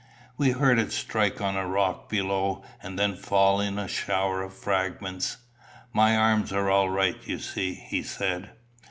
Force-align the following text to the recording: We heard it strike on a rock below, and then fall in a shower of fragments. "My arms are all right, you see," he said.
We 0.35 0.49
heard 0.49 0.79
it 0.79 0.91
strike 0.91 1.41
on 1.41 1.55
a 1.55 1.67
rock 1.67 2.09
below, 2.09 2.63
and 2.81 2.97
then 2.97 3.15
fall 3.15 3.61
in 3.61 3.77
a 3.77 3.87
shower 3.87 4.41
of 4.41 4.51
fragments. 4.55 5.37
"My 5.93 6.15
arms 6.17 6.51
are 6.51 6.71
all 6.71 6.89
right, 6.89 7.17
you 7.27 7.37
see," 7.37 7.75
he 7.75 8.01
said. 8.01 8.49